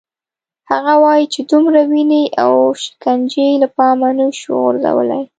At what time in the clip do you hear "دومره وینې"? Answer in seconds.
1.51-2.23